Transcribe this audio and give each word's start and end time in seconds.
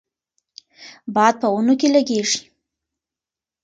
باد 1.15 1.33
په 1.41 1.47
ونو 1.55 1.73
کې 1.79 1.87
لګیږي. 1.95 2.39